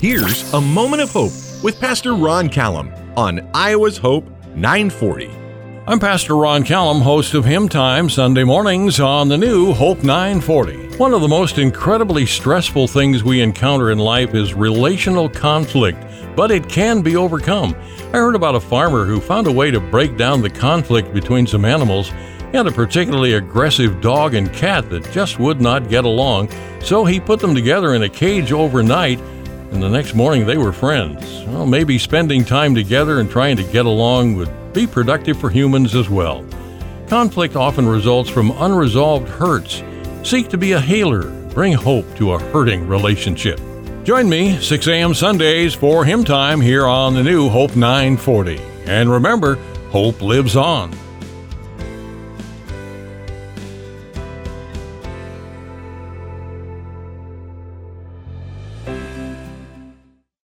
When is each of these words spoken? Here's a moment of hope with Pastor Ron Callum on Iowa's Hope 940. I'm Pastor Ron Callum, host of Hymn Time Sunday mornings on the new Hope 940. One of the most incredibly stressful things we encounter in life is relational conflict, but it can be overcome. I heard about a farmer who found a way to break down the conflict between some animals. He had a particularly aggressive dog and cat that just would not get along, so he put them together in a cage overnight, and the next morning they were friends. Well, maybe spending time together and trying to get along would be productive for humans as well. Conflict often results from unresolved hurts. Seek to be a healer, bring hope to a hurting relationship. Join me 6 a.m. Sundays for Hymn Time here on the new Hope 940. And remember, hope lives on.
Here's 0.00 0.54
a 0.54 0.60
moment 0.60 1.02
of 1.02 1.10
hope 1.10 1.32
with 1.60 1.80
Pastor 1.80 2.14
Ron 2.14 2.48
Callum 2.48 2.94
on 3.16 3.50
Iowa's 3.52 3.98
Hope 3.98 4.24
940. 4.54 5.28
I'm 5.88 5.98
Pastor 5.98 6.36
Ron 6.36 6.62
Callum, 6.62 7.00
host 7.00 7.34
of 7.34 7.44
Hymn 7.44 7.68
Time 7.68 8.08
Sunday 8.08 8.44
mornings 8.44 9.00
on 9.00 9.28
the 9.28 9.36
new 9.36 9.72
Hope 9.72 10.04
940. 10.04 10.98
One 10.98 11.12
of 11.12 11.20
the 11.20 11.26
most 11.26 11.58
incredibly 11.58 12.26
stressful 12.26 12.86
things 12.86 13.24
we 13.24 13.40
encounter 13.40 13.90
in 13.90 13.98
life 13.98 14.36
is 14.36 14.54
relational 14.54 15.28
conflict, 15.28 15.98
but 16.36 16.52
it 16.52 16.68
can 16.68 17.02
be 17.02 17.16
overcome. 17.16 17.74
I 18.12 18.18
heard 18.18 18.36
about 18.36 18.54
a 18.54 18.60
farmer 18.60 19.04
who 19.04 19.20
found 19.20 19.48
a 19.48 19.52
way 19.52 19.72
to 19.72 19.80
break 19.80 20.16
down 20.16 20.42
the 20.42 20.50
conflict 20.50 21.12
between 21.12 21.44
some 21.44 21.64
animals. 21.64 22.12
He 22.52 22.56
had 22.56 22.68
a 22.68 22.70
particularly 22.70 23.32
aggressive 23.32 24.00
dog 24.00 24.34
and 24.34 24.52
cat 24.52 24.90
that 24.90 25.10
just 25.10 25.40
would 25.40 25.60
not 25.60 25.88
get 25.88 26.04
along, 26.04 26.50
so 26.80 27.04
he 27.04 27.18
put 27.18 27.40
them 27.40 27.52
together 27.52 27.96
in 27.96 28.04
a 28.04 28.08
cage 28.08 28.52
overnight, 28.52 29.18
and 29.72 29.82
the 29.82 29.88
next 29.88 30.14
morning 30.14 30.46
they 30.46 30.58
were 30.58 30.72
friends. 30.72 31.44
Well, 31.46 31.66
maybe 31.66 31.98
spending 31.98 32.44
time 32.44 32.74
together 32.74 33.20
and 33.20 33.30
trying 33.30 33.56
to 33.56 33.64
get 33.64 33.86
along 33.86 34.36
would 34.36 34.72
be 34.72 34.86
productive 34.86 35.38
for 35.38 35.50
humans 35.50 35.94
as 35.94 36.08
well. 36.08 36.44
Conflict 37.08 37.56
often 37.56 37.86
results 37.86 38.28
from 38.28 38.50
unresolved 38.50 39.28
hurts. 39.28 39.82
Seek 40.22 40.48
to 40.48 40.58
be 40.58 40.72
a 40.72 40.80
healer, 40.80 41.30
bring 41.50 41.72
hope 41.72 42.06
to 42.16 42.32
a 42.32 42.38
hurting 42.38 42.86
relationship. 42.86 43.60
Join 44.04 44.28
me 44.28 44.58
6 44.58 44.86
a.m. 44.86 45.14
Sundays 45.14 45.74
for 45.74 46.04
Hymn 46.04 46.24
Time 46.24 46.60
here 46.60 46.86
on 46.86 47.14
the 47.14 47.22
new 47.22 47.48
Hope 47.48 47.76
940. 47.76 48.58
And 48.86 49.10
remember, 49.10 49.56
hope 49.90 50.22
lives 50.22 50.56
on. 50.56 50.92